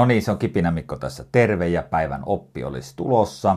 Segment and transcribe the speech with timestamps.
[0.00, 3.56] No niin, se on Kipinä Mikko tässä terve ja päivän oppi olisi tulossa.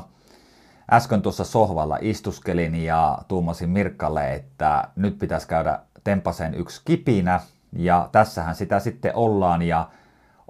[0.92, 7.40] Äsken tuossa sohvalla istuskelin ja tuumasin Mirkkalle, että nyt pitäisi käydä tempasen yksi kipinä.
[7.74, 9.90] Ja tässähän sitä sitten ollaan ja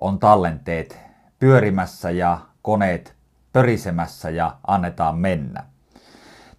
[0.02, 1.00] on tallenteet
[1.40, 3.16] pyörimässä ja koneet
[3.52, 5.64] pörisemässä ja annetaan mennä.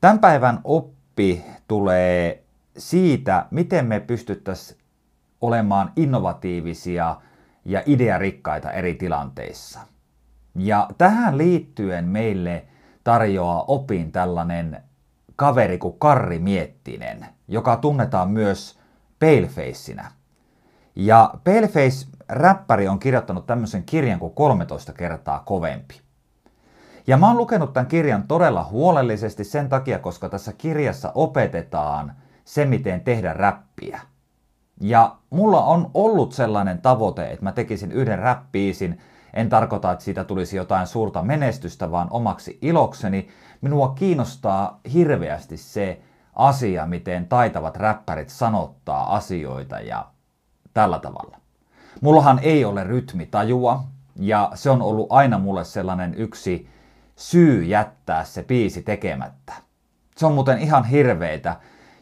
[0.00, 2.42] Tämän päivän oppi tulee
[2.76, 4.80] siitä, miten me pystyttäisiin
[5.40, 7.16] olemaan innovatiivisia
[7.64, 9.80] ja idearikkaita eri tilanteissa.
[10.54, 12.64] Ja tähän liittyen meille
[13.04, 14.82] tarjoaa opin tällainen
[15.36, 18.78] kaveri kuin Karri Miettinen, joka tunnetaan myös
[19.20, 20.10] Palefacenä.
[20.96, 26.00] Ja Paleface-räppäri on kirjoittanut tämmöisen kirjan kuin 13 kertaa kovempi.
[27.06, 32.12] Ja mä oon lukenut tämän kirjan todella huolellisesti sen takia, koska tässä kirjassa opetetaan
[32.44, 34.00] se, miten tehdä räppiä.
[34.80, 39.00] Ja mulla on ollut sellainen tavoite, että mä tekisin yhden räppiisin.
[39.34, 43.28] En tarkoita, että siitä tulisi jotain suurta menestystä, vaan omaksi ilokseni.
[43.60, 46.00] Minua kiinnostaa hirveästi se
[46.34, 50.06] asia, miten taitavat räppärit sanottaa asioita ja
[50.74, 51.36] tällä tavalla.
[52.00, 53.84] Mullahan ei ole rytmitajua,
[54.16, 56.68] ja se on ollut aina mulle sellainen yksi
[57.16, 59.52] syy jättää se biisi tekemättä.
[60.16, 61.56] Se on muuten ihan hirveitä,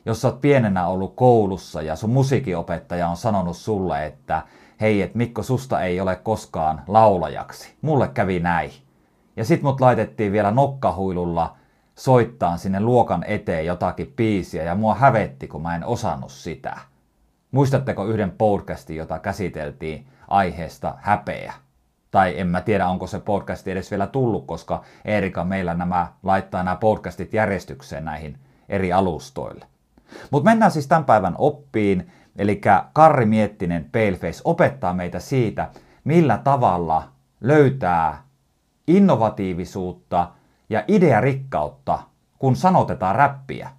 [0.06, 4.42] jos sä oot pienenä ollut koulussa ja sun musiikinopettaja on sanonut sulle, että
[4.80, 7.74] hei, että Mikko, susta ei ole koskaan laulajaksi.
[7.82, 8.70] Mulle kävi näin.
[9.36, 11.56] Ja sit mut laitettiin vielä nokkahuilulla
[11.94, 16.76] soittaa sinne luokan eteen jotakin biisiä ja mua hävetti, kun mä en osannut sitä.
[17.50, 21.52] Muistatteko yhden podcastin, jota käsiteltiin aiheesta häpeä?
[22.10, 26.62] Tai en mä tiedä, onko se podcasti edes vielä tullut, koska Erika meillä nämä laittaa
[26.62, 29.71] nämä podcastit järjestykseen näihin eri alustoille.
[30.30, 32.60] Mutta mennään siis tämän päivän oppiin, eli
[32.92, 35.70] Karri Miettinen Paleface opettaa meitä siitä,
[36.04, 37.08] millä tavalla
[37.40, 38.22] löytää
[38.86, 40.28] innovatiivisuutta
[40.70, 41.98] ja idearikkautta,
[42.38, 43.70] kun sanotetaan räppiä.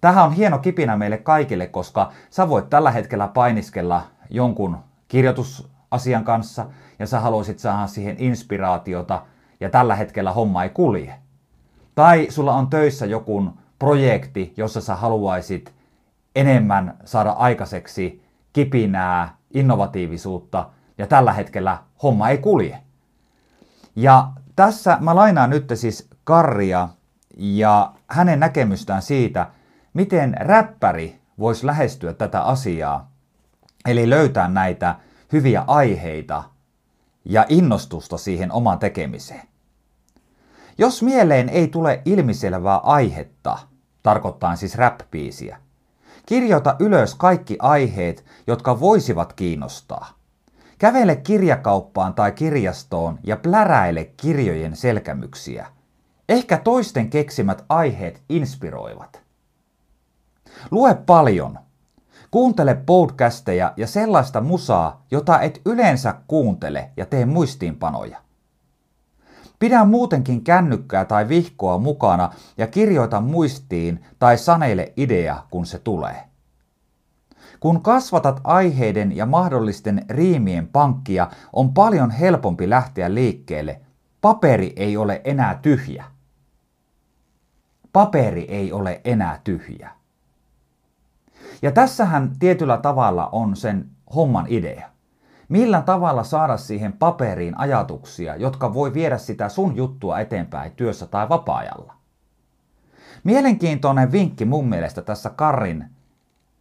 [0.00, 4.76] Tähän on hieno kipinä meille kaikille, koska sä voit tällä hetkellä painiskella jonkun
[5.08, 6.66] kirjoitusasian kanssa
[6.98, 9.22] ja sä haluaisit saada siihen inspiraatiota
[9.60, 11.14] ja tällä hetkellä homma ei kulje.
[11.94, 13.50] Tai sulla on töissä joku
[13.84, 15.72] projekti, jossa sä haluaisit
[16.36, 18.22] enemmän saada aikaiseksi
[18.52, 22.78] kipinää, innovatiivisuutta ja tällä hetkellä homma ei kulje.
[23.96, 26.88] Ja tässä mä lainaan nyt siis Karria
[27.36, 29.46] ja hänen näkemystään siitä,
[29.94, 33.10] miten räppäri voisi lähestyä tätä asiaa,
[33.86, 34.94] eli löytää näitä
[35.32, 36.44] hyviä aiheita
[37.24, 39.42] ja innostusta siihen omaan tekemiseen.
[40.78, 43.58] Jos mieleen ei tule ilmiselvää aihetta,
[44.04, 45.00] tarkoittaa siis rap
[46.26, 50.08] kirjoita ylös kaikki aiheet, jotka voisivat kiinnostaa.
[50.78, 55.66] Kävele kirjakauppaan tai kirjastoon ja pläräile kirjojen selkämyksiä.
[56.28, 59.22] Ehkä toisten keksimät aiheet inspiroivat.
[60.70, 61.58] Lue paljon.
[62.30, 68.23] Kuuntele podcasteja ja sellaista musaa, jota et yleensä kuuntele ja tee muistiinpanoja.
[69.64, 76.24] Pidä muutenkin kännykkää tai vihkoa mukana ja kirjoita muistiin tai saneile idea, kun se tulee.
[77.60, 83.80] Kun kasvatat aiheiden ja mahdollisten riimien pankkia, on paljon helpompi lähteä liikkeelle.
[84.20, 86.04] Paperi ei ole enää tyhjä.
[87.92, 89.90] Paperi ei ole enää tyhjä.
[91.62, 94.93] Ja tässähän tietyllä tavalla on sen homman idea.
[95.54, 101.28] Millä tavalla saada siihen paperiin ajatuksia, jotka voi viedä sitä sun juttua eteenpäin työssä tai
[101.28, 101.94] vapaa-ajalla?
[103.24, 105.84] Mielenkiintoinen vinkki mun mielestä tässä Karin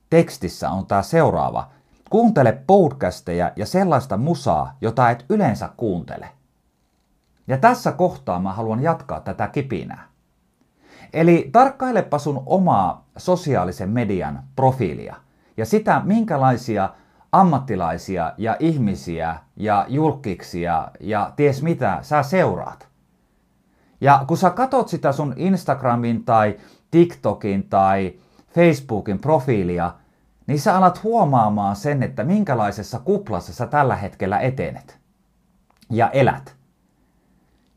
[0.09, 1.69] tekstissä on tämä seuraava.
[2.09, 6.29] Kuuntele podcasteja ja sellaista musaa, jota et yleensä kuuntele.
[7.47, 10.07] Ja tässä kohtaa mä haluan jatkaa tätä kipinää.
[11.13, 15.15] Eli tarkkailepa sun omaa sosiaalisen median profiilia
[15.57, 16.89] ja sitä, minkälaisia
[17.33, 22.87] ammattilaisia ja ihmisiä ja julkiksia ja ties mitä sä seuraat.
[24.01, 26.57] Ja kun sä katot sitä sun Instagramin tai
[26.91, 28.13] TikTokin tai
[28.55, 29.93] Facebookin profiilia,
[30.47, 34.99] niin sä alat huomaamaan sen, että minkälaisessa kuplassa sä tällä hetkellä etenet
[35.91, 36.55] ja elät.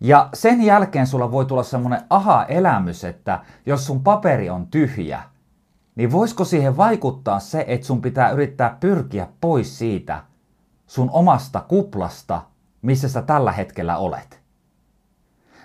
[0.00, 5.23] Ja sen jälkeen sulla voi tulla semmoinen aha-elämys, että jos sun paperi on tyhjä,
[5.96, 10.22] niin voisiko siihen vaikuttaa se, että sun pitää yrittää pyrkiä pois siitä
[10.87, 12.43] sun omasta kuplasta,
[12.82, 14.40] missä sä tällä hetkellä olet?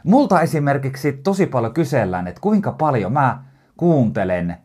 [0.03, 3.43] Multa esimerkiksi tosi paljon kysellään, että kuinka paljon mä
[3.77, 4.57] kuuntelen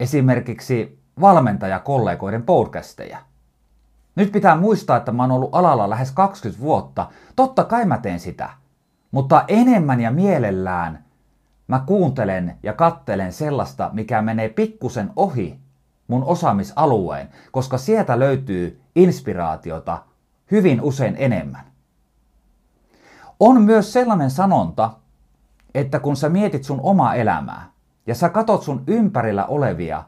[0.00, 3.18] esimerkiksi valmentajakollegoiden podcasteja.
[4.16, 7.08] Nyt pitää muistaa, että mä oon ollut alalla lähes 20 vuotta.
[7.36, 8.50] Totta kai mä teen sitä.
[9.10, 11.04] Mutta enemmän ja mielellään
[11.68, 15.60] mä kuuntelen ja kattelen sellaista, mikä menee pikkusen ohi
[16.08, 20.02] mun osaamisalueen, koska sieltä löytyy inspiraatiota
[20.50, 21.64] hyvin usein enemmän.
[23.40, 24.90] On myös sellainen sanonta,
[25.74, 27.70] että kun sä mietit sun omaa elämää
[28.06, 30.04] ja sä katot sun ympärillä olevia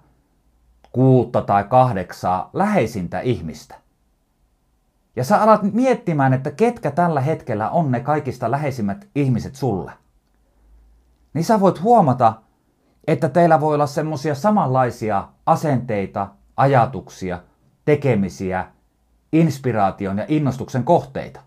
[0.92, 3.74] kuutta tai kahdeksaa läheisintä ihmistä,
[5.16, 9.92] ja sä alat miettimään, että ketkä tällä hetkellä on ne kaikista läheisimmät ihmiset sulle,
[11.34, 12.34] niin sä voit huomata,
[13.06, 17.40] että teillä voi olla semmoisia samanlaisia asenteita, ajatuksia,
[17.84, 18.66] tekemisiä,
[19.32, 21.40] inspiraation ja innostuksen kohteita.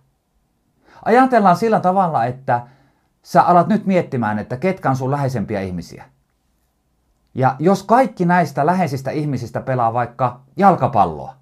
[1.05, 2.67] Ajatellaan sillä tavalla, että
[3.23, 6.05] sä alat nyt miettimään, että ketkä on sun läheisempiä ihmisiä.
[7.35, 11.35] Ja jos kaikki näistä läheisistä ihmisistä pelaa vaikka jalkapalloa,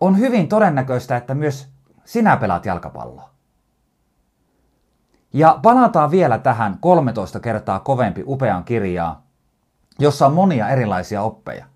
[0.00, 1.68] on hyvin todennäköistä, että myös
[2.04, 3.33] sinä pelaat jalkapalloa.
[5.34, 9.22] Ja palataan vielä tähän 13 kertaa kovempi upean kirjaa,
[9.98, 11.66] jossa on monia erilaisia oppeja.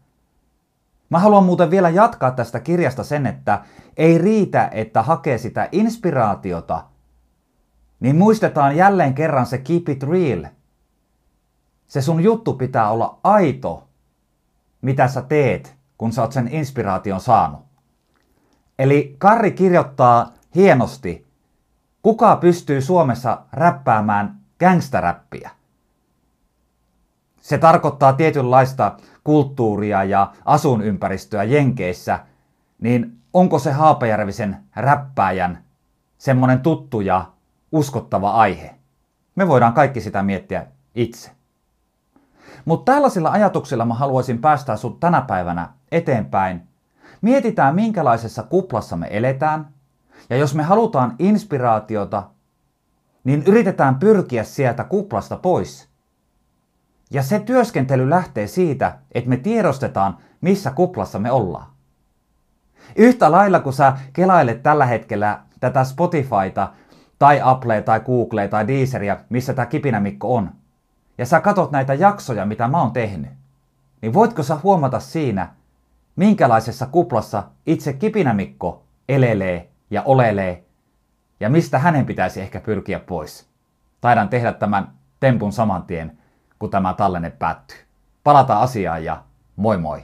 [1.11, 3.63] Mä haluan muuten vielä jatkaa tästä kirjasta sen, että
[3.97, 6.85] ei riitä, että hakee sitä inspiraatiota,
[8.01, 10.45] niin muistetaan jälleen kerran se keep it real.
[11.89, 13.89] Se sun juttu pitää olla aito,
[14.83, 17.61] mitä sä teet, kun sä oot sen inspiraation saanut.
[18.79, 21.28] Eli Karri kirjoittaa hienosti,
[22.03, 25.51] kuka pystyy Suomessa räppäämään gangsteräppiä.
[27.41, 32.19] Se tarkoittaa tietynlaista kulttuuria ja asunympäristöä Jenkeissä,
[32.81, 35.65] niin onko se Haapajärvisen räppääjän
[36.19, 37.25] semmoinen tuttu ja
[37.73, 38.75] uskottava aihe?
[39.35, 41.31] Me voidaan kaikki sitä miettiä itse.
[42.65, 46.69] Mutta tällaisilla ajatuksilla mä haluaisin päästää sut tänä päivänä eteenpäin.
[47.21, 49.69] Mietitään, minkälaisessa kuplassa me eletään.
[50.31, 52.23] Ja jos me halutaan inspiraatiota,
[53.25, 55.89] niin yritetään pyrkiä sieltä kuplasta pois.
[57.11, 61.67] Ja se työskentely lähtee siitä, että me tiedostetaan, missä kuplassa me ollaan.
[62.97, 66.73] Yhtä lailla kun sä kelailet tällä hetkellä tätä Spotifyta
[67.19, 70.51] tai Applea tai Googlea tai Deezeria, missä tämä kipinämikko on,
[71.19, 73.31] ja sä katot näitä jaksoja, mitä mä oon tehnyt,
[74.03, 75.49] niin voitko sä huomata siinä,
[76.17, 80.65] minkälaisessa kuplassa itse kipinämikko elelee ja olelee,
[81.41, 83.49] ja mistä hänen pitäisi ehkä pyrkiä pois.
[84.01, 86.19] Taidan tehdä tämän tempun saman tien
[86.59, 87.79] kun tämä tallenne päättyy.
[88.25, 89.23] Palataan asiaan ja
[89.57, 90.03] moi moi!